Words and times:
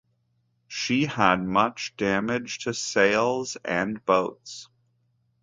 She 0.67 1.05
had 1.05 1.43
much 1.43 1.95
damage 1.95 2.57
to 2.63 2.73
sails 2.73 3.55
and 3.63 4.03
boats. 4.03 4.67